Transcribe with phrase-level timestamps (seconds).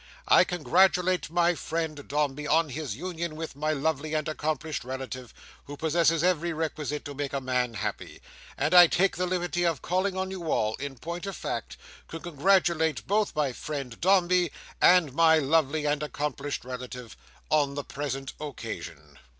[0.27, 5.31] I congratulate my friend Dombey on his union with my lovely and accomplished relative
[5.65, 8.19] who possesses every requisite to make a man happy;
[8.57, 11.77] and I take the liberty of calling on you all, in point of fact,
[12.09, 14.51] to congratulate both my friend Dombey
[14.81, 17.15] and my lovely and accomplished relative,
[17.51, 19.19] on the present occasion."